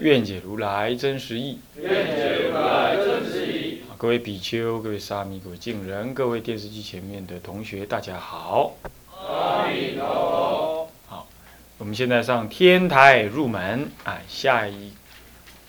[0.00, 1.58] 愿解如来真实义。
[1.76, 3.80] 愿解如来真实义。
[3.98, 8.76] 各位比丘、各位沙弥、各位敬人、各位电视机前面的同学，大家好。
[9.12, 11.26] 阿弥陀佛。
[11.76, 14.92] 我们现在上天台入门啊，下一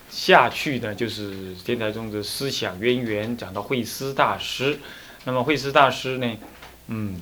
[0.09, 4.79] 下去呢就是天台中的思想渊源，讲到慧思大师。
[5.25, 6.37] 那么慧思大师呢，
[6.87, 7.19] 嗯，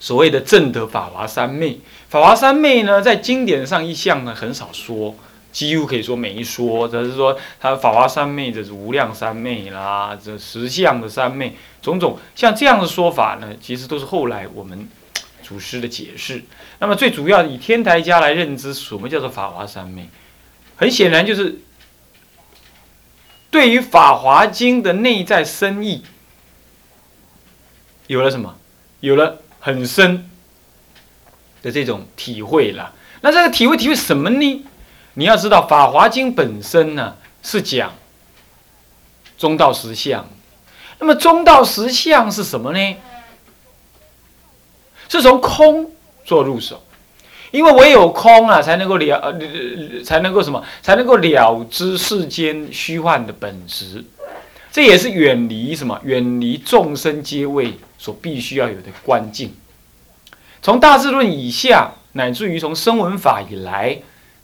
[0.00, 5.14] 所谓的正德法华三昧，法华三昧呢，在经典上一向呢很少说，
[5.52, 6.88] 几乎可以说没说。
[6.88, 14.88] 只是说他法华三昧，这是无量三昧啦，这实相的三昧，种种像这样的说法呢，其实都是后来我们
[15.42, 16.42] 祖师的解释。
[16.80, 20.08] 那么最主要以天台家来认知什么叫做法华三昧，
[20.74, 21.60] 很显然就是
[23.50, 26.02] 对于《法华经》的内在深意
[28.06, 28.56] 有了什么？
[29.00, 30.30] 有了很深
[31.60, 32.94] 的这种体会了。
[33.20, 34.64] 那这个体会体会什么呢？
[35.14, 37.92] 你要知道，《法华经》本身呢是讲
[39.36, 40.26] 中道实相。
[40.98, 42.96] 那么中道实相是什么呢？
[45.08, 45.90] 是从空
[46.24, 46.82] 做入手，
[47.50, 49.34] 因为唯有空啊，才能够了，
[50.02, 50.64] 才能够什么？
[50.80, 54.02] 才能够了知世间虚幻的本质。
[54.70, 56.00] 这也是远离什么？
[56.02, 59.54] 远离众生皆位所必须要有的关境。
[60.62, 63.98] 从大智论以下，乃至于从声闻法以来，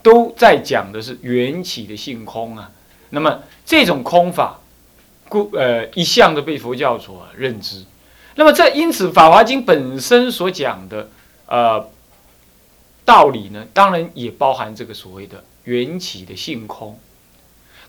[0.08, 2.70] 都在讲的是缘起的性空啊。
[3.10, 4.58] 那么这种空法，
[5.28, 7.84] 故呃一向的被佛教所认知。
[8.36, 11.10] 那么这因此，《法华经》本身所讲的
[11.46, 11.90] 呃
[13.04, 16.98] 道理呢，当然也包含这个所谓的缘起的性空。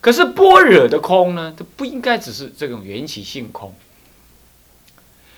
[0.02, 3.74] 可是般若的空呢，它不应该只是这种缘起性空。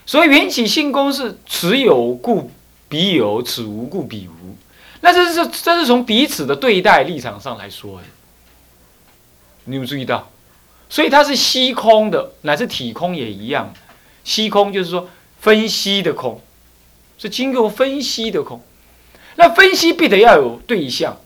[0.08, 2.50] 所以缘起性空是此有故
[2.90, 4.56] 彼有，此无故彼无。
[5.02, 8.06] 那这是这是从彼此的对待立场上来说的。
[9.66, 10.30] 你有注意到？
[10.90, 13.74] 所以它是虚空的，乃至体空也一样。
[14.24, 15.10] 虚空就是说
[15.40, 16.42] 分析的空，
[17.18, 18.62] 是经过分析的空。
[19.36, 21.18] 那分析必得要有对象，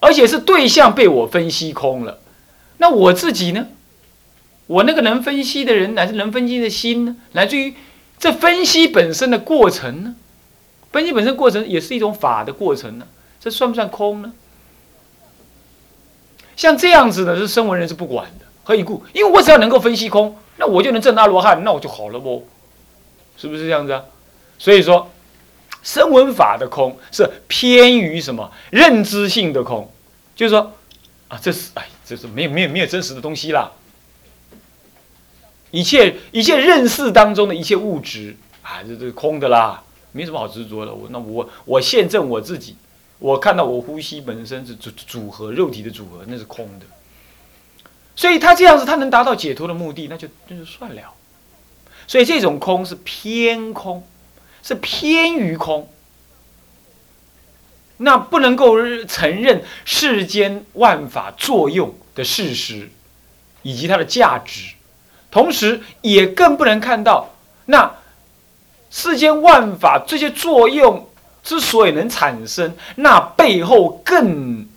[0.00, 2.20] 而且是对象被我分析空了。
[2.78, 3.66] 那我自己呢？
[4.66, 7.16] 我那个能分析的人，乃至能分析的心呢？
[7.32, 7.74] 来自于
[8.18, 10.14] 这分析本身的过程呢？
[10.94, 13.06] 分析本身过程也是一种法的过程呢？
[13.40, 14.32] 这算不算空呢？
[16.56, 18.46] 像这样子的，是声闻人是不管的。
[18.62, 19.04] 何以故？
[19.12, 22.46] 因为我只要能够分析空，那我就能证阿罗汉，那我就好了不？
[23.36, 24.04] 是不是这样子啊？
[24.56, 25.10] 所以说，
[25.82, 28.52] 声闻法的空是偏于什么？
[28.70, 29.92] 认知性的空，
[30.36, 30.72] 就是说
[31.26, 31.84] 啊，这是哎。
[32.06, 33.72] 这是没有没有没有真实的东西啦，
[35.70, 39.82] 一切一切认识当中的一切物质啊，这这空的啦，
[40.14, 40.94] 没什么好执着的。
[40.94, 42.76] 我那我我现证我自己，
[43.18, 46.86] 我看到我呼吸本身是组组合肉体的组合，那是空的。
[48.16, 51.14] 所以他这样子，他能达到解脱的目的，那就那就算了。
[52.06, 54.06] 所以这种空是偏空，
[54.62, 55.90] 是偏于空。
[57.96, 58.76] 那不能够
[59.06, 62.90] 承认世间万法作用的事实，
[63.62, 64.74] 以及它的价值，
[65.30, 67.34] 同时也更不能看到
[67.66, 67.94] 那
[68.96, 71.10] 世间万法这些作用
[71.42, 74.68] 之所以能产生，那背后更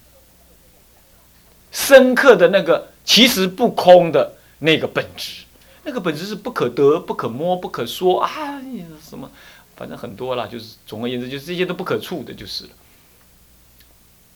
[1.71, 5.43] 深刻的那个其实不空的那个本质，
[5.83, 8.59] 那个本质是不可得、不可摸、不可说啊，
[9.07, 9.29] 什么，
[9.75, 12.69] 反正很多了，就是总而言之，就是这些都不可触的，就是了。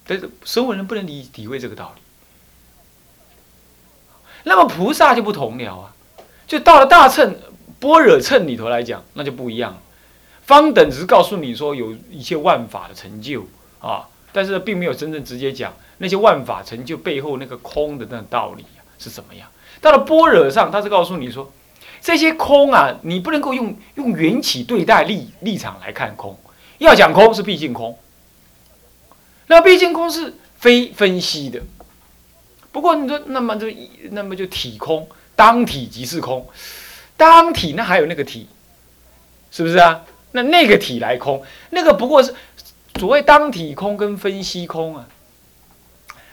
[0.05, 2.01] 但是，生活人不能理体会这个道理。
[4.43, 5.95] 那么菩萨就不同了啊，
[6.45, 7.35] 就到了大乘
[7.81, 9.77] 般若乘里头来讲，那就不一样。
[10.43, 13.45] 方等只是告诉你说有一些万法的成就
[13.79, 18.65] 啊，但是并没有真正直接讲那些万法成就背后那个空的那个道理
[18.97, 19.47] 是怎么样。
[19.81, 21.51] 到了般若上，他是告诉你说，
[22.01, 26.37] 这些空啊，你不能够用用缘起对待立立场来看空，
[26.77, 27.97] 要讲空是毕竟空。
[29.47, 31.61] 那毕竟空是非分析的，
[32.71, 33.67] 不过你说那么就
[34.11, 36.47] 那么就体空，当体即是空，
[37.21, 38.47] 当体那还有那个体，
[39.51, 40.03] 是不是啊？
[40.31, 42.33] 那那个体来空，那个不过是
[42.99, 45.07] 所谓当体空跟分析空啊。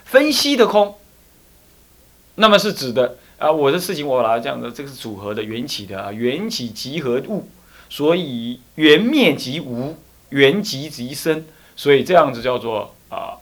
[0.03, 0.95] 分析的空
[2.33, 7.47] 那么是指的啊，我的事情我拿这样的，这个是组合的缘起的啊，缘起即合物，
[7.87, 9.95] 所以缘灭即无，
[10.29, 11.45] 缘即即生，
[11.75, 13.37] 所以这样子叫做啊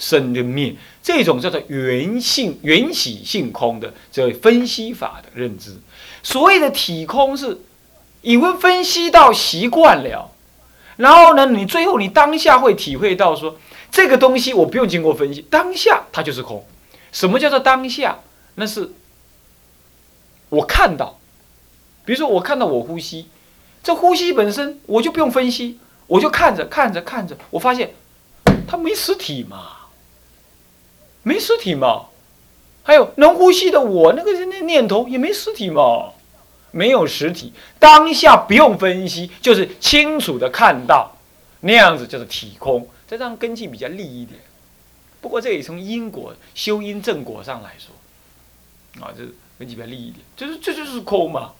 [0.00, 5.76] 生跟灭，这种叫做缘性缘起性空的这分析法的认知。
[6.22, 7.60] 所谓的体空是，
[8.22, 10.32] 因为分析到习惯了，
[10.96, 13.56] 然后呢，你最后你当下会体会到说，
[13.90, 16.66] 这个东西我不用经过分析，当下它就是空。
[17.12, 18.20] 什么叫做当下？
[18.54, 18.90] 那是
[20.48, 21.18] 我看到，
[22.04, 23.26] 比如说我看到我呼吸，
[23.82, 27.92] 这呼吸本身我就不用分析，我就看着看着看着，我发现
[28.66, 29.79] 它没实体嘛，
[31.22, 32.06] 没实体嘛。
[32.82, 36.12] 还有能呼吸的我那个那念头也没实体嘛，
[36.72, 41.14] 没有实体，当下不用分析，就是清楚的看到，
[41.60, 44.40] 那样子就是体空，这样根基比较利一点。
[45.20, 49.22] 不过这也从因果修因正果上来说，啊，这
[49.58, 51.52] 根基比较利一点，就是这就是空嘛。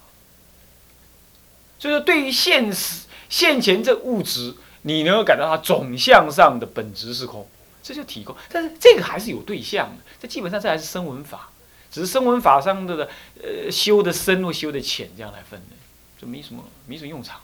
[1.78, 7.46] 就是对于现实现前这物质，你能够感到它总相上的本质是空，
[7.82, 8.34] 这就体空。
[8.50, 11.48] 但是这个还是有对象的，这基本上这还是声闻法，
[11.90, 13.08] 只是声闻法上的
[13.42, 15.76] 呃修的深或修的浅这样来分的，
[16.20, 17.40] 就没什么没什么用场。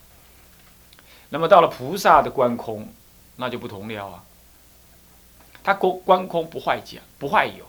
[1.31, 2.89] 那么到了菩萨的观空，
[3.37, 4.23] 那就不同了啊。
[5.65, 7.67] 他观观空不坏假，不坏有。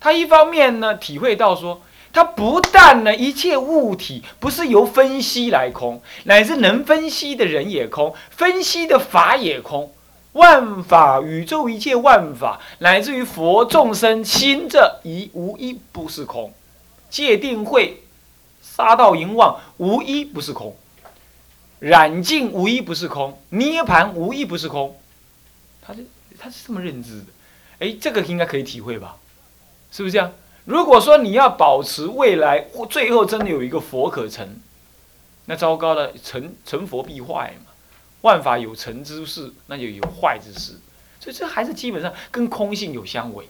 [0.00, 9.92] 他一方面呢，体会到说，他不但呢一切物体不是由分析来空，乃至能分析的人也空，分析的法也空，
[10.32, 16.52] 万法宇宙一切万法，乃至于佛众生心这一无一不是空，
[17.10, 18.02] 界定会、
[18.62, 20.76] 杀道淫妄无一不是空，
[21.78, 24.96] 染净无一不是空，涅盘无一不是空，
[25.80, 26.04] 他是。
[26.40, 27.26] 他是这么认知的，
[27.80, 29.16] 哎，这个应该可以体会吧？
[29.90, 30.32] 是不是这样？
[30.66, 34.48] 如果说你要保持未来，最后真的有一个佛可成，
[35.46, 37.67] 那糟糕了，成成佛必坏嘛。
[38.22, 40.72] 万法有成之事，那就有坏之事，
[41.20, 43.48] 所以这还是基本上跟空性有相违。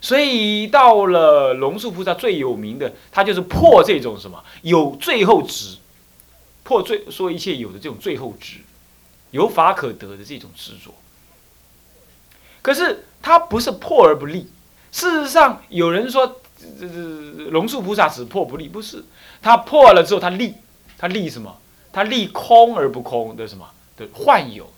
[0.00, 5.76] 所以到了龙树菩萨最有名的，他就是破这种什么有最后执，
[6.62, 8.58] 破最说一切有的这种最后执，
[9.30, 10.94] 有法可得的这种执着。
[12.60, 14.48] 可是他不是破而不立，
[14.92, 16.40] 事实上有人说，
[16.78, 19.04] 这这龙树菩萨只破不立，不是
[19.40, 20.54] 他破了之后他立，
[20.98, 21.58] 他立什么？
[21.94, 24.68] 他立空而不空的什么的幻有、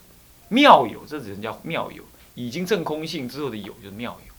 [0.50, 2.02] 妙有，这人叫妙有，
[2.34, 4.32] 已经证空性之后的有就是妙有。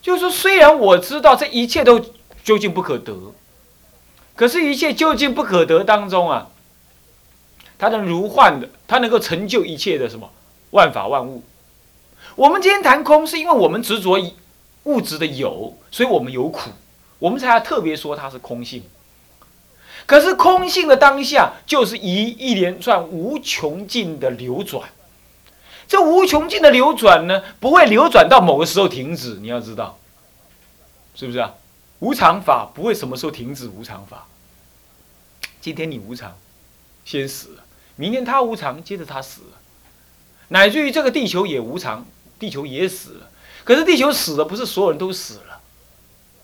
[0.00, 2.00] 就是说，虽然我知道这一切都
[2.42, 3.34] 究竟不可得，
[4.34, 6.48] 可是，一切究竟不可得当中啊。
[7.78, 10.30] 它能如幻的，它能够成就一切的什么
[10.70, 11.42] 万法万物。
[12.34, 14.18] 我们今天谈空，是因为我们执着
[14.84, 16.70] 物质的有，所以我们有苦，
[17.18, 18.82] 我们才要特别说它是空性。
[20.06, 24.90] 可是空性的当下，就是一一连串无穷尽的流转。
[25.88, 29.34] 这无穷尽的流转呢，不会流转到某个时候停止。
[29.40, 29.98] 你要知道，
[31.14, 31.54] 是不是啊？
[31.98, 34.26] 无常法不会什么时候停止无常法。
[35.60, 36.36] 今天你无常，
[37.04, 37.64] 先死了。
[37.94, 39.58] 明天他无常，接着他死了，
[40.48, 42.04] 乃至于这个地球也无常，
[42.38, 43.30] 地球也死了。
[43.62, 45.51] 可是地球死了，不是所有人都死了，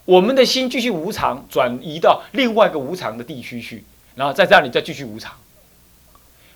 [0.08, 3.84] 我们的心继续无常，转移到另外一个无常的地区去，
[4.14, 5.36] 然后在这里再继续无常。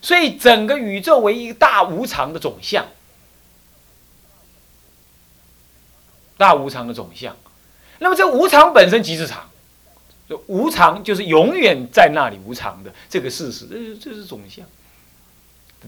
[0.01, 2.87] 所以整个宇宙为一个大无常的总相，
[6.39, 7.37] 大无常的总相。
[7.99, 9.51] 那么这无常本身即是常，
[10.47, 14.65] 无常就是永远在那里无常的这个事实，这这是总相。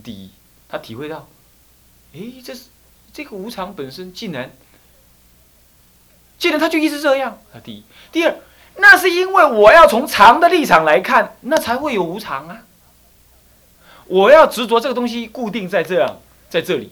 [0.02, 0.28] 第一，
[0.68, 1.26] 他体会到，
[2.12, 2.64] 哎，这是
[3.10, 4.52] 这个无常本身竟然，
[6.44, 7.38] 竟然他就一直这样。
[7.54, 7.82] 啊，第一，
[8.12, 8.36] 第二，
[8.76, 12.58] 那是因为我要从常的立场来看，那才会有无常啊。
[14.08, 16.18] 我要执着这个东西固定在这样，
[16.50, 16.90] 在这里，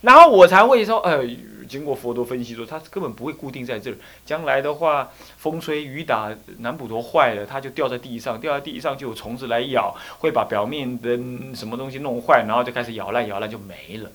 [0.00, 1.22] 然后我才会说，呃。
[1.68, 3.96] 经过佛陀分析说，它根本不会固定在这儿。
[4.24, 11.18] 将来的话，风吹雨打，南普陀坏了，它就掉在地上，掉在地上就有虫子来咬，会把表面的
[11.56, 14.08] 什么东西弄坏，然后就开始咬烂，咬烂就没了。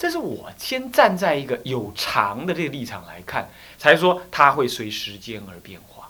[0.00, 6.08] 这是我先站在一个有常的这个立场来看，才说它会随时间而变化。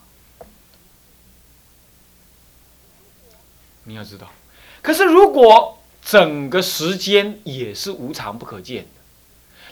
[3.83, 4.31] 你要知道，
[4.81, 8.89] 可是如果整个时间也是无常不可见的。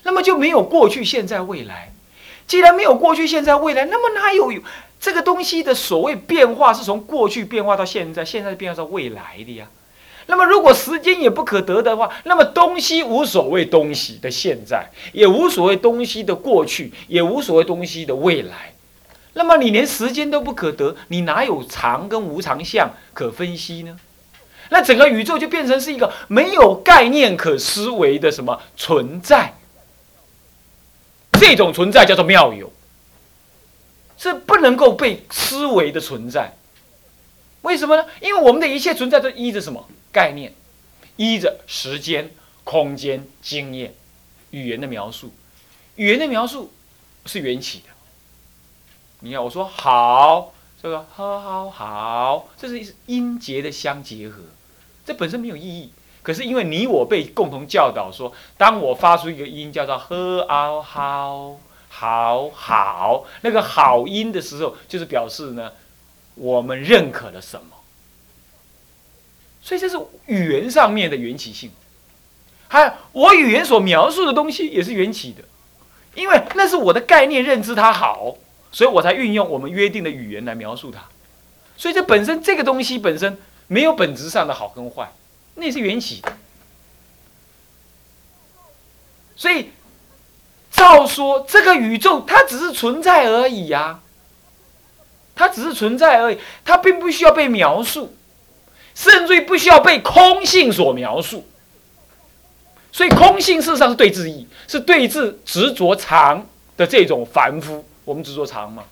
[0.03, 1.93] 那么就没有过去、现在、未来。
[2.49, 4.53] 既然没有过去、现在、未来，那么哪有
[4.99, 9.69] 这个东西的所谓变化是从过去变化到现在，现在变化到未来的呀？
[10.30, 18.75] 那么如果时间也不可得的话，那么东西无所谓东西的现在，也无所谓东西的过去，也无所谓东西的未来。
[19.32, 23.99] 那么你连时间都不可得，你哪有常跟无常相可分析呢？
[24.68, 29.54] 那整个宇宙就变成是一个没有概念可思维的什么存在。
[31.40, 32.70] 这种存在叫做妙有，
[34.18, 36.54] 是不能够被思维的存在。
[37.62, 38.04] 为什么呢？
[38.20, 40.53] 因为我们的一切存在都依着什么概念？
[41.17, 43.95] 依着时间、空间、经验、
[44.50, 45.33] 语言的描述。
[45.97, 46.73] 语言的描述
[47.27, 47.87] 是缘起的。
[49.21, 54.43] 你看，我说好，这个好好好，这是音节的相结合，
[55.05, 55.91] 这本身没有意义。
[56.23, 65.73] 可是因为你我被共同教导说，当我发出一个音叫做 “hao”，好好好那个好音的时候，就是表示呢。
[66.41, 67.77] 我们认可了什么？
[69.69, 71.71] 所以这是语言上面的缘起性，
[72.69, 75.45] 还有我语言所描述的东西也是缘起的，
[76.15, 78.39] 因为那是我的概念认知它好，
[78.73, 81.05] 所以我才运用我们约定的语言来描述它。
[81.77, 85.13] 所以这本身这个东西本身没有本质上的好跟坏，
[85.57, 86.33] 那是缘起的。
[89.37, 89.73] 所以
[90.71, 94.01] 照说这个宇宙它只是存在而已呀。
[95.37, 98.17] 它只是存在而已，它并不需要被描述，
[98.99, 101.45] 甚至于不需要被空性所描述。
[102.90, 106.45] 所以，空性事实上是对治意，是对治执着常
[106.76, 107.85] 的这种凡夫。
[108.05, 108.83] 我们执着常嘛，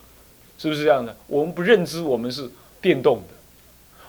[0.58, 1.16] 是不是这样的？
[1.26, 2.48] 我们不认知我们是
[2.80, 3.34] 变动的，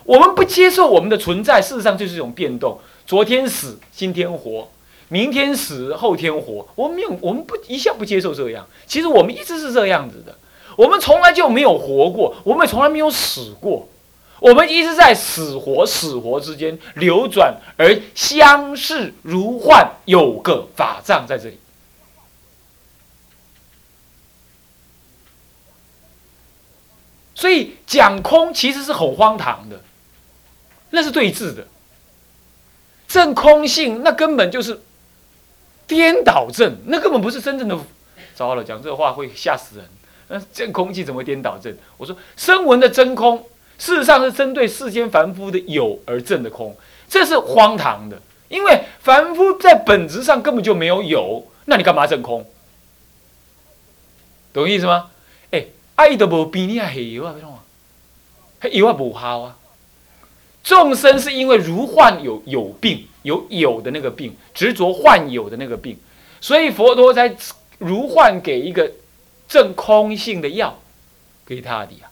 [0.03, 2.79] 我们不接受我们的存在，事实上就是一种变动。
[3.07, 4.67] 昨天死，今天活；
[5.07, 6.67] 明天死，后天活。
[6.75, 8.67] 我们没有，我们不一向不接受这样。
[8.85, 10.37] 其实我们一直是这样子的。
[10.75, 13.87] 我们从来就没有活过，我们从来没有死过，
[14.39, 21.57] 我们一直在死活死活之间流转，而相视如幻，有个法藏在这里。
[27.33, 29.81] 所以讲空其实是很荒唐的，
[30.89, 31.67] 那是对峙的。
[33.07, 34.81] 证空性那根本就是
[35.85, 37.77] 颠倒证，那根本不是真正的。
[38.35, 39.87] 糟了，讲这话会吓死人。
[40.27, 41.75] 那这空气怎么颠倒正？
[41.97, 46.75] 我说声闻的真空，事实上是针对世间凡夫的有而正的空，
[47.09, 48.21] 这是荒唐的。
[48.49, 52.45] 因为凡夫在本质上根本就没有有，那你干嘛正空？
[54.53, 55.09] 懂意思吗？
[55.51, 55.65] 哎，
[55.95, 57.33] 爱都无病，你还黑油啊？
[57.33, 57.59] 为什么？
[58.59, 59.57] 黑油啊不好啊！
[60.63, 65.97] 众生是因为如患有有病，有有的那个病，执着患有的那个病，
[66.41, 67.35] 所以佛陀才
[67.77, 68.91] 如患给一个。
[69.49, 70.77] 正空性的药，
[71.45, 72.11] 给他的呀，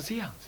[0.00, 0.46] 是这样子。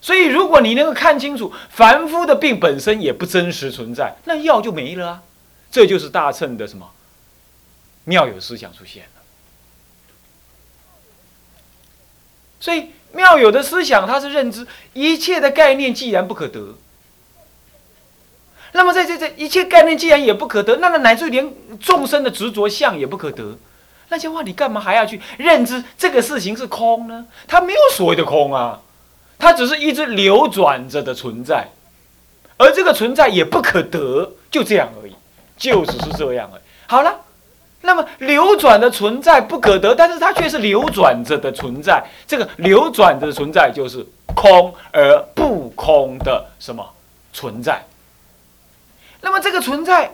[0.00, 5.22] 所以，如果你能够看清楚，凡夫的病本身也不真实存在，那药就没了啊。
[5.70, 6.90] 这就是大乘的什么
[8.04, 9.22] 妙有思想出现了。
[12.60, 16.76] 所以，妙有的思想，它是认知一切的概念既然不可得。
[18.72, 23.58] 那么，在这这一切概念既然也不可得，那么乃至连众生的执着相也不可得，
[24.08, 27.26] 那些话你干嘛还要去认知这个事情是空呢？
[27.46, 28.80] 它没有所谓的空啊，
[29.38, 31.68] 它只是一直流转着的存在，
[32.56, 35.14] 而这个存在也不可得，就这样而已，
[35.56, 36.62] 就只是这样而已。
[36.86, 37.14] 好了，
[37.82, 46.84] 那么流转的存在不可得，但是它却是流转着的存在，这个流转着的存在就是空而不空的什么
[47.32, 47.84] 存在？
[49.20, 50.10] 那么这个存在，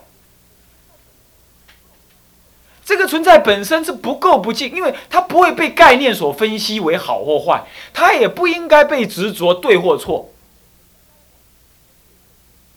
[2.84, 10.30] 这个存在本身是不够不净，因为它不会被概念所分析为好或坏，它也不应该被执着对或错，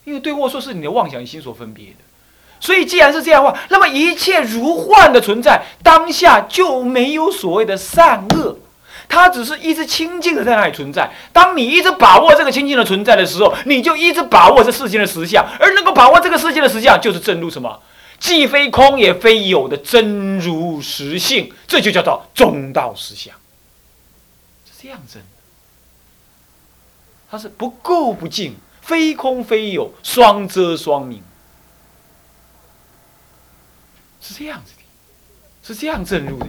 [0.06, 1.98] 因为对或错是你的妄想心所分别的。
[2.60, 8.58] 所以既然是这样的话，那么一切如幻的存在，当下就没有所谓的善恶。
[9.10, 11.10] 它只是一直清净的在那里存在。
[11.32, 17.80] 当你一直把握这个清净的存在的时候，你就一直把握这世间的实相，而能够把握这个世界的实相，就是正入什么？
[18.20, 23.36] 既非空也非有的真如实性，这就叫做中道实相。
[24.66, 25.20] 是这样子，
[27.30, 31.22] 它是不垢不净，非空非有，双遮双明，
[34.22, 34.84] 是这样子的，
[35.64, 36.48] 是这样正入的。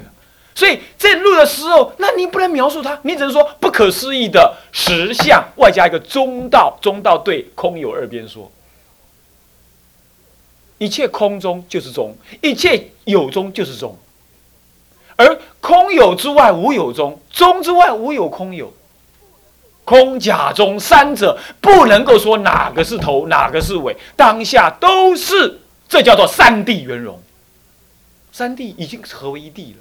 [0.55, 8.51] 所以正入的时候，那你不能描述它，你只能说不可思议的实相，外加一个中道，中道对空有二边说，
[10.79, 13.99] 一切空中就是中，一切有中就是中，
[15.17, 18.73] 而空有之外无有中，中之外无有空有，
[19.85, 25.59] 空假中三者不能够说哪个是头，哪个是尾，当下都是，
[25.89, 27.21] 这叫做三谛圆融。
[28.31, 29.79] 三谛已经合为一谛了。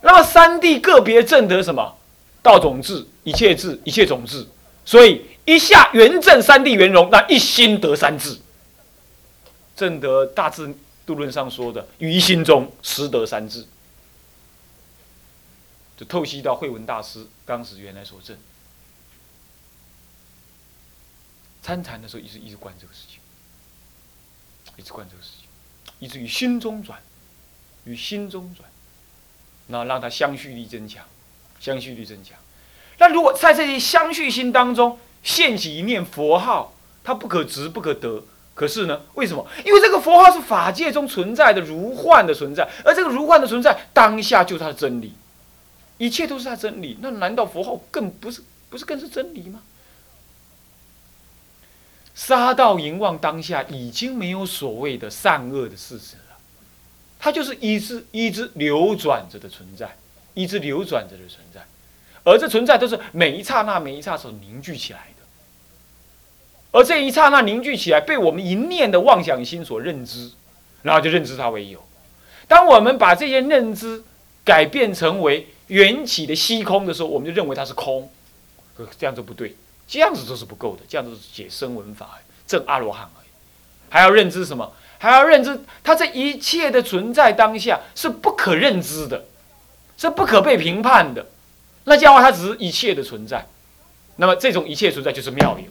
[0.00, 1.94] 那么三谛个别证得什么？
[2.42, 4.44] 道种智、一切智、一切种智。
[4.84, 8.36] 所以一下圆证三谛圆融，那一心得三智。
[9.78, 10.74] 正得大智
[11.06, 13.64] 度论上说的，于心中实得三智。
[15.96, 18.36] 就透析到慧文大师当时原来所证，
[21.62, 23.20] 参禅的时候一直一直观这个事情，
[24.76, 25.46] 一直观这个事情，
[26.00, 27.00] 以至于心中转，
[27.84, 28.68] 与心中转，
[29.68, 31.04] 那让它相续力增强，
[31.60, 32.36] 相续力增强。
[32.98, 38.24] 那如果在这些相续心当中现起一念佛号，它不可执不可得。
[38.58, 39.46] 可是呢，为什么？
[39.64, 45.12] 因为这个佛号是法界中存在的如幻的存在，而这个如幻的存在当下就是它的真理。
[45.98, 49.62] 一切都是他真理，那难道佛号更不是不是更是真理吗？
[52.14, 56.36] 杀道淫妄当下已经没有所谓的善恶的事实了，
[57.18, 59.96] 它就是一直一直流转着的存在，
[60.34, 61.64] 一直流转着的存在，
[62.24, 65.08] 而这存在都是每一刹那每一刹所凝聚起来，
[66.78, 70.30] 而这一刹那凝聚起来被我们一念的妄想心所认知，
[70.82, 71.82] 然后就认知它为有。
[72.46, 74.04] 当我们把这些认知
[74.44, 78.08] 改变成为缘起的虚空的时候，我们就认为它是空，
[78.96, 79.56] 这样子不对，
[79.88, 83.28] 这样子都是不够的，这样子是解声闻法，证阿罗汉而已。
[83.90, 84.72] 还要认知什么？
[84.98, 89.24] 还要认知它这一切的存在当下是不可认知的，
[89.96, 91.26] 是不可被评判的。
[91.86, 93.48] 那这样的话，它只是一切的存在。
[94.14, 95.64] 那么这种一切存在就是妙有。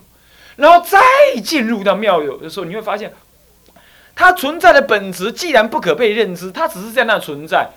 [0.57, 0.99] 然后再
[1.41, 3.13] 进入到妙有的时候，你会发现，
[4.13, 7.69] 它存在的本质既然不可被认知，它只是在那存在。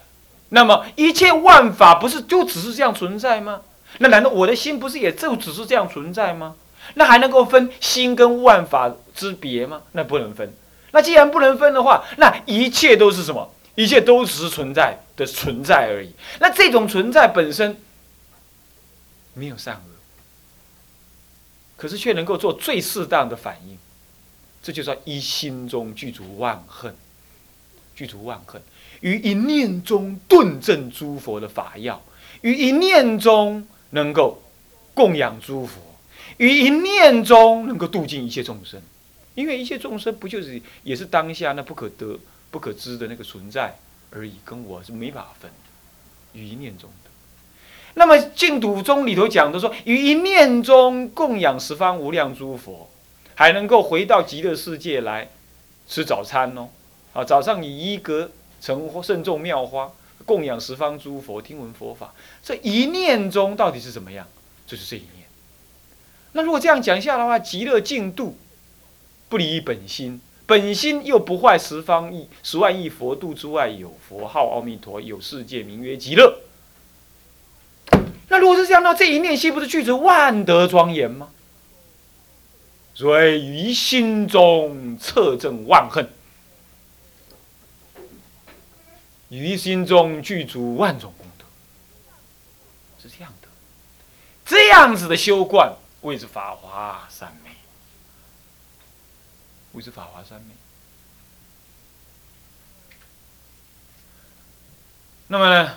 [0.49, 3.61] 那么一切万法不是就只是这样存在吗？
[3.99, 6.57] 那难道我的心不是也就只是这样存在吗？
[6.95, 9.83] 那还能够分心跟万法之别吗？
[9.93, 10.53] 那不能分。
[10.93, 13.53] 那既然不能分的话，那一切都是什么？
[13.77, 16.13] 一切都只是存在的存在而已。
[16.41, 17.81] 那这种存在本身
[19.35, 20.00] 没有善恶，
[21.81, 23.79] 可是却能够做最适当的反应，
[24.63, 26.95] 这就叫一心中具足万恨，
[27.97, 28.61] 具足万恨。
[29.01, 32.03] 于一念中顿证诸佛的法要，
[32.43, 34.43] 于一念中能够
[34.93, 35.81] 供养诸佛，
[36.37, 38.79] 于一念中能够度尽一切众生。
[39.35, 42.19] 因为一切众生不就是也是当下那不可得、
[42.51, 43.79] 不可知的那个存在
[44.11, 45.51] 而已，跟我是没法分。
[46.35, 47.10] 于一念中的，
[47.95, 52.89] 那么净土宗里头讲的说，于一念中供养十方无量诸佛，
[53.35, 55.29] 还能够回到极乐世界来
[55.89, 56.69] 吃早餐哦。
[57.13, 58.31] 啊，早上以一格。
[58.63, 59.91] 成圣众妙花，
[60.27, 62.13] 供养十方诸佛，听闻佛法。
[62.43, 64.27] 这一念中到底是怎么样？
[64.67, 65.27] 就是这一念。
[66.33, 68.37] 那如果这样讲下的话，极乐净度
[69.31, 76.41] 不离本心，本心又不坏十方亿、十万亿佛度之外有佛号阿弥陀，有世界名曰极乐。
[78.41, 81.29] 如果是这样，那这一念心不是具足万德庄严吗？
[82.95, 86.11] 所以于心中测证万恨。
[89.29, 91.45] 于心中具足万种功德，
[93.01, 93.49] 是这样的。
[94.45, 97.51] 这样子的修观，谓之法华三昧，
[99.73, 100.55] 谓之法华三昧。
[105.29, 105.77] 那么呢，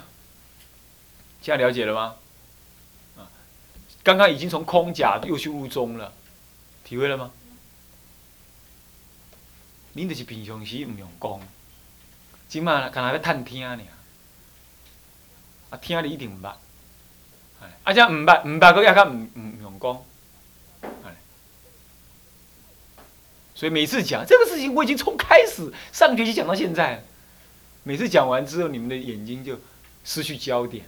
[1.43, 2.15] 现在了解了吗？
[4.03, 6.13] 刚刚已经从空假又修入中了，
[6.83, 7.31] 体会了吗？
[9.93, 11.41] 您就是平常时唔用功。
[12.49, 13.79] 即嘛，可能要探听尔，
[15.71, 16.53] 啊，听你一定毋捌，
[17.83, 20.03] 啊，且毋捌，毋捌，佫也较毋毋用讲，
[23.55, 27.03] 所以每次讲这个事情，我已经从开始上学期讲到现在，
[27.83, 29.59] 每次讲完之后，你们的眼睛就
[30.03, 30.85] 失去焦点，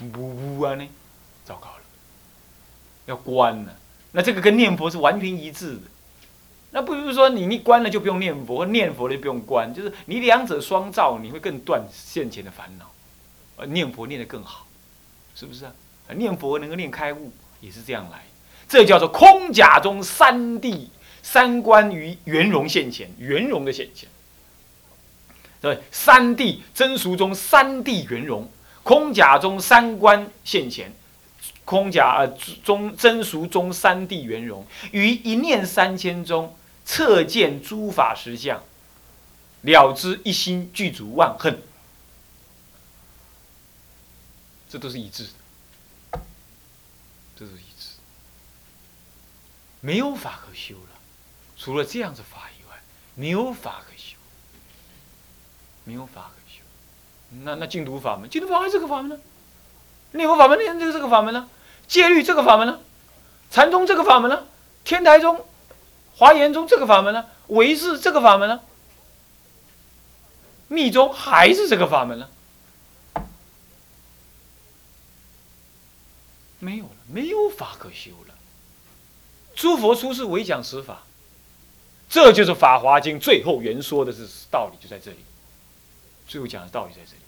[0.00, 0.88] 呜呜啊呢，
[1.44, 1.82] 糟糕了，
[3.06, 3.76] 要关了，
[4.12, 5.82] 那这个跟念佛是完全一致的。
[6.70, 12.90] 那不是说你一关了就不用念佛，念佛了就不用关，就是你两者双照，你会更断现前的烦恼，
[13.56, 14.66] 呃，念佛念得更好，
[15.34, 15.72] 是不是啊？
[16.16, 18.24] 念佛能够念开悟，也是这样来，
[18.68, 20.88] 这叫做空假中三谛
[21.22, 24.08] 三观于圆融现前，圆融的现前，
[25.60, 28.50] 对，三谛真俗中三谛圆融，
[28.82, 30.92] 空假中三观现前，
[31.64, 32.26] 空假
[32.62, 36.56] 中真俗中三谛圆融，于一念三千中。
[36.86, 38.62] 测见诸法实相，
[39.62, 41.62] 了知一心具足万恨，
[44.68, 46.20] 这都是一致的。
[47.34, 47.96] 这是一致。
[49.80, 51.00] 没有法可修了，
[51.56, 52.76] 除了这样子法以外，
[53.14, 54.18] 没有法可修，
[55.84, 56.60] 没有法可修。
[57.44, 59.18] 那那净土法门，净土法门是个法门呢？
[60.14, 61.48] 念佛法门念这个这个法门呢？
[61.86, 62.80] 戒律这个法门呢？
[63.50, 64.46] 禅宗这个法门呢？
[64.84, 65.44] 天台宗、
[66.14, 67.26] 华严宗这个法门呢？
[67.48, 68.60] 唯识这个法门呢？
[70.68, 72.28] 密宗还是这个法门呢？
[76.60, 78.34] 没有了，没有法可修了。
[79.54, 81.02] 诸佛出世唯讲此法，
[82.08, 85.18] 这就是《法华经》最后原说的是道理，就在这里。
[86.26, 87.22] 最后讲的道理在这里，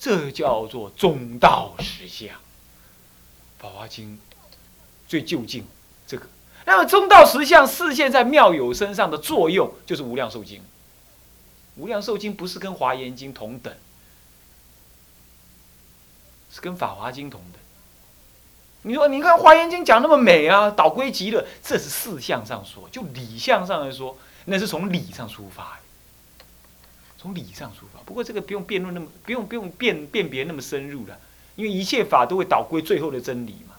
[0.00, 2.28] 这叫做中道实相。
[3.58, 4.18] 《法华经》
[5.06, 5.66] 最究竟
[6.06, 6.26] 这个，
[6.64, 10.58] 那么中道实相示现在妙有身上的作用，就是《无量寿经》。
[11.76, 13.74] 《无量寿经》不是跟《华严经》同等，
[16.50, 17.60] 是跟《法华经》同等。
[18.82, 25.78] 你说，你看《华严经》讲那么美啊，导归极乐，这是事相上说，就理相上来说，那是从理上出发，
[27.20, 28.00] 从理上出发。
[28.06, 31.18] 不过这个不用辩论那么，不用不用辨辨别那么深入了，
[31.56, 33.74] 因为一切法都会导归最后的真理嘛。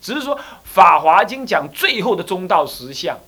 [0.00, 3.18] 只是说《法华经》讲最后的中道实相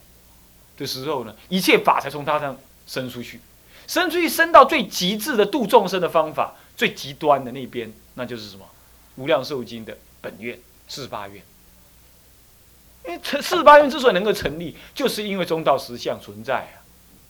[0.79, 3.41] 的时候呢，一切法才从它上生出去，
[3.87, 8.65] 生出去生到最极致的度众生的方法，最极端的那边，那就是什么
[9.21, 10.59] 《无量寿经》的本愿。
[10.93, 11.41] 四八愿，
[13.07, 16.83] 因为成四八愿之所以能够成立，就是因为中道实相存在啊，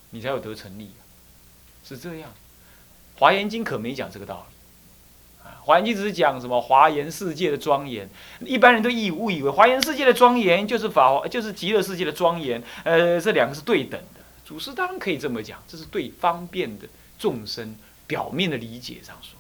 [0.09, 1.05] 你才有得成立啊，
[1.85, 2.31] 是这样。
[3.17, 8.09] 华严经可没讲这个道理啊，华严经只是讲什么华严世界的庄严，
[8.41, 14.21] 一般人都以误以为华严世界的庄严就是法华，就是极乐世界的庄严，呃，这两个是对等的。
[14.45, 16.87] 祖师当然可以这么讲，这是对方便的
[17.19, 19.39] 众生表面的理解上说，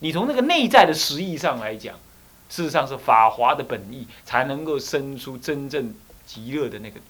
[0.00, 1.96] 你从那个内在的实义上来讲。
[2.50, 5.92] 事实上是法华的本意，才能够生出真正
[6.24, 7.00] 极乐的那个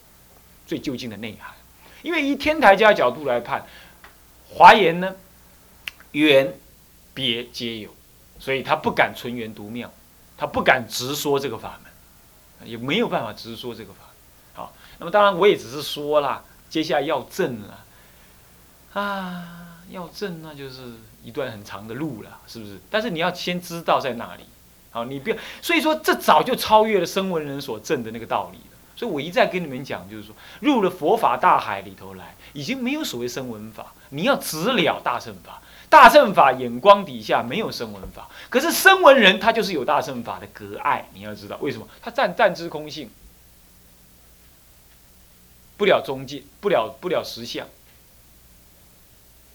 [0.65, 1.53] 最究竟的内涵。
[2.03, 3.67] 因为以天台家角度来判，
[4.55, 5.17] 华严呢，
[6.13, 6.55] 缘
[7.13, 7.91] 别皆有，
[8.39, 9.93] 所以他不敢纯圆独妙，
[10.39, 13.99] 他不敢直说这个法门，也没有办法直说这个法。
[14.55, 17.85] 好，那么当然我也只是说啦，接下来要证了，
[18.93, 20.83] 啊，要证那就是
[21.25, 22.79] 一段很长的路了，是不是？
[22.89, 24.45] 但是你要先知道在哪里。
[24.93, 28.77] 好，你不要，所以说这早就超越了声闻人所证的那个道理了。
[28.95, 35.61] 所以我一再跟你们讲，就是说入了佛法大海里头来，已经没有所谓声闻法，你要直了大乘法。
[35.91, 41.09] 大乘法眼光底下没有声闻法，可是声闻人他就是有大乘法的隔碍。
[41.13, 41.87] 你要知道为什么？
[42.03, 43.11] 他暂暂知空性，
[45.77, 47.69] 不了中界，不了不了实相。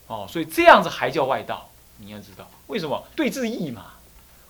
[0.07, 1.69] 哦，所以这样子还叫外道。
[1.97, 3.05] 你要知道为什么？
[3.17, 3.93] 对治义嘛。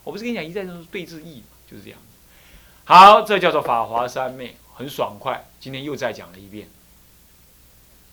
[0.03, 1.97] 我不是跟你讲一再说对治义就是这样。
[2.83, 5.47] 好，这叫做法华三昧，很爽快。
[5.59, 6.69] 今天又再讲了一遍。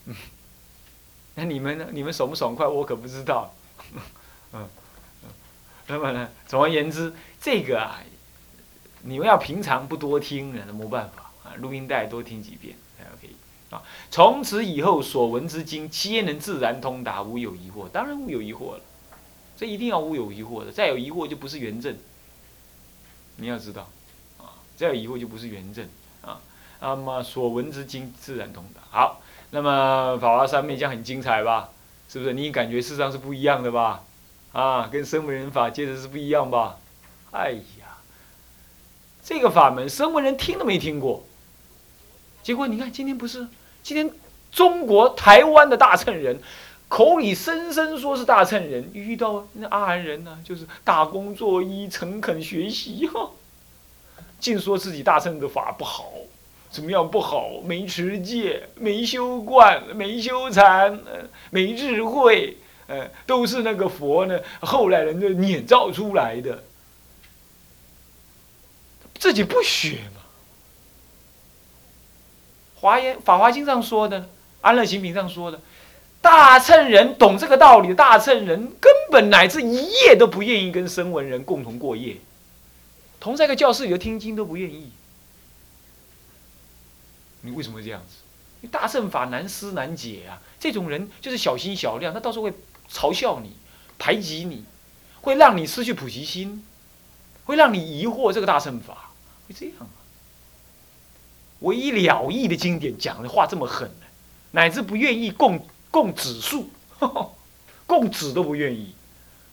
[0.07, 0.17] 嗯，
[1.37, 1.87] 那你们呢？
[1.93, 2.67] 你们爽不爽快？
[2.67, 3.55] 我可不知道。
[4.53, 4.69] 嗯。
[5.87, 6.29] 那么呢？
[6.49, 8.01] 总而言之，这个啊，
[9.03, 11.55] 你们要平常不多听，那没办法啊。
[11.59, 13.31] 录音带多听几遍，OK
[13.71, 13.83] 啊。
[14.11, 17.89] 从此以后所闻之经，皆能自然通达，无有疑惑。
[17.89, 18.81] 当然无有疑惑了。
[19.57, 21.97] 这一定要无有疑惑的，再有疑惑就不是圆正。
[23.37, 23.89] 你要知道，
[24.39, 25.87] 啊，再有疑惑就不是圆正
[26.23, 26.41] 啊。
[26.81, 28.81] 那么所闻之经自然通达。
[28.91, 31.71] 好，那么法华三昧将很精彩吧？
[32.09, 32.33] 是不是？
[32.33, 34.03] 你感觉事实上是不一样的吧？
[34.53, 36.79] 啊，跟声闻人法接着是不一样吧？
[37.33, 37.99] 哎呀，
[39.23, 41.25] 这个法门声闻人听都没听过，
[42.43, 43.49] 结果你看今天不是
[43.83, 44.11] 今天
[44.51, 46.41] 中国台湾的大乘人。
[46.89, 53.31] 口里声声说是大乘人，遇到那阿含人呢，就是打工作揖、诚恳学习哈，
[54.39, 56.13] 净说自己大乘的法不好，
[56.77, 57.53] 怎么样不好？
[57.65, 61.01] 没持戒，没修观，没修禅，
[61.49, 66.63] 没智慧，呃，都是那个佛呢，后来人就捏造出来的，
[69.19, 70.21] 自己不学嘛。
[72.75, 74.29] 华严法华经上说的，
[74.61, 75.59] 安乐行品上说的。
[76.21, 82.17] 大乘人懂这个道理，大乘人根本乃至一夜都不愿意跟声闻人共同过夜，
[83.19, 84.91] 同在一个教室里头听经都不愿意。
[87.43, 88.17] 你为什么会这样子？
[88.63, 90.41] 因为大乘法难思难解啊！
[90.59, 92.53] 这种人就是小心小量，他到时候会
[92.91, 93.53] 嘲笑你、
[93.99, 94.65] 排挤你，
[95.21, 96.65] 会让你失去普及心，
[97.45, 99.11] 会让你疑惑这个大乘法，
[99.49, 99.89] 会这样啊！
[101.61, 104.07] 唯一了义的经典讲的话这么狠呢
[104.51, 105.67] 乃至不愿意供。
[105.89, 106.69] 供子数，
[107.87, 108.95] 供子都不愿意。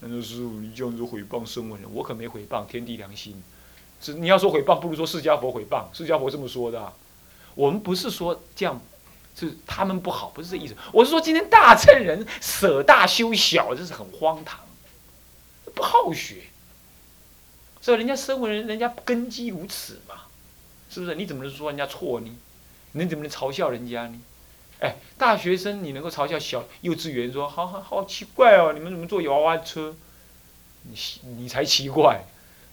[0.02, 3.42] 那说师傅，你这样子诽谤声闻人，我可没诽谤，天地良心，
[4.02, 6.92] 是你要说诽谤，不如说释迦佛诽谤，释迦佛这么说的、
[7.56, 8.82] 我们不是说这样，
[9.36, 10.76] 是他们不好，不是这意思。
[10.92, 14.60] 我是说今天大乘人舍大修小，这是很荒唐，
[15.74, 16.44] 不好学。
[17.82, 20.16] 所以人家身为人，人家根基如此嘛，
[20.90, 21.16] 是不是？
[21.16, 22.36] 你怎么能说人家错呢？
[22.94, 24.20] 你怎么能嘲笑人家呢？
[24.80, 29.96] 哎，大学生你能够嘲笑小幼稚园说，好好好奇怪哦，你们怎么坐娃娃车？
[30.84, 30.96] 你
[31.38, 32.24] 你才奇怪，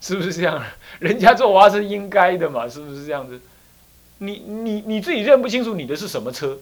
[0.01, 0.63] 是不是这样？
[0.99, 3.41] 人家坐娃娃车应该的嘛，是不是这样子？
[4.23, 6.59] 你你你自己认不清楚你的是什么车，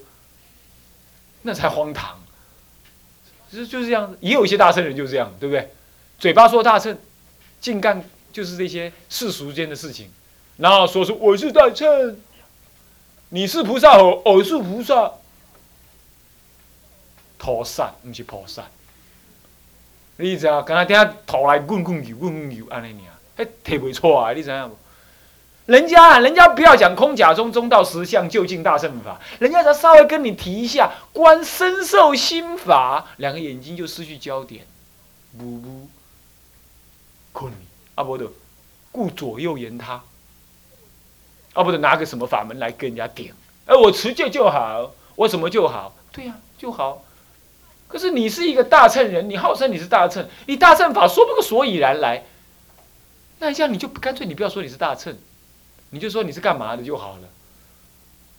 [1.43, 2.19] 那才荒唐。
[3.51, 5.71] 就就是这样子，也有一些大乘人就是这样，对不对？
[6.19, 6.97] 嘴巴说大乘，
[7.61, 10.11] 净干就是这些世俗间的事情，
[10.59, 12.21] 然后说是我是大乘，
[13.31, 15.13] 你是菩萨哦，我是菩萨，
[17.39, 18.65] 菩萨不是菩萨。
[20.17, 20.65] 你知影？
[20.65, 23.05] 刚才听头来滚滚油滚滚油安尼
[23.37, 24.33] 尔，迄提袂错啊！
[24.33, 24.77] 你知影无？
[25.69, 34.67] 人家人家不要讲空假中中道实相究竟大乘法，人家只要稍微跟你提一下观身受心法，两个眼睛就失去焦点，
[35.39, 35.89] 呜呜，
[37.33, 37.53] 困
[37.97, 38.27] 啊不的，
[38.91, 40.03] 顾左右言他，
[41.53, 43.35] 啊不得拿个什么法门来跟人家顶，
[43.67, 47.05] 哎我持戒就好，我什么就好，对呀就好。
[47.89, 52.25] 可是你是一个大乘人，你号称你是大乘，你大乘法说不个所以然来，
[53.41, 55.15] 那这样你就干脆你不要说你是大乘，
[55.91, 57.29] 你就说你是干嘛的就好了，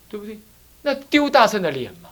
[0.09, 0.39] 对不对？
[0.81, 2.09] 那丢大圣的脸嘛。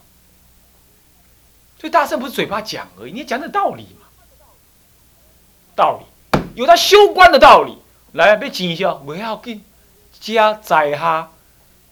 [1.79, 4.07] 所以大圣不是嘴巴讲而已，你讲点道理嘛。
[5.75, 7.77] 道理有他修观的道理，
[8.13, 9.63] 来要钱消不要紧，
[10.19, 11.31] 家在下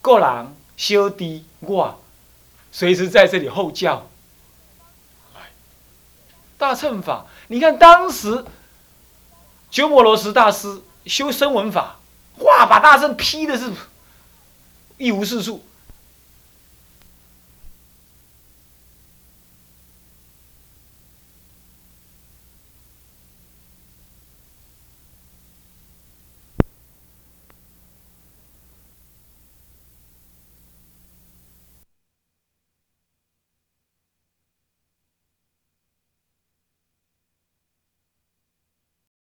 [0.02, 2.02] 个人小弟我
[2.72, 4.08] 随时在这里候教。
[6.58, 8.44] 大乘法，你看当时
[9.70, 12.00] 鸠摩罗什大师修声闻法，
[12.38, 13.70] 话，把大圣劈的是
[14.96, 15.65] 一无是处。